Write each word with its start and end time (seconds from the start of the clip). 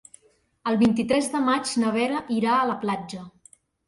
El 0.69 0.77
vint-i-tres 0.83 1.27
de 1.33 1.41
maig 1.49 1.73
na 1.83 1.91
Vera 1.97 2.21
irà 2.39 2.55
a 2.61 2.65
la 2.71 2.77
platja. 2.87 3.21